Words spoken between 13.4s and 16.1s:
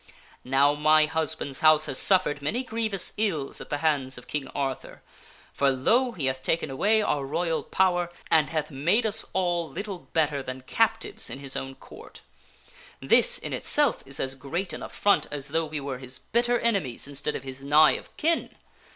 itself is as great an affront as though we were